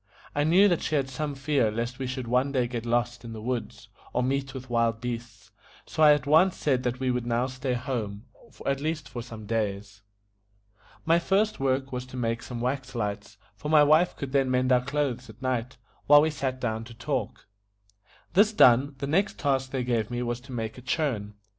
[0.33, 3.33] I knew that she had some fear lest we should one day get lost in
[3.33, 5.51] the woods, or meet with wild beasts,
[5.85, 8.23] so I at once said that we would now stay at home,
[8.65, 10.01] at least for some days.
[11.05, 14.71] My first work was to make some wax lights, for my wife could then mend
[14.71, 15.77] our clothes at night,
[16.07, 17.45] while we sat down to talk.
[18.33, 21.35] This done, the next task they gave me was to make a churn.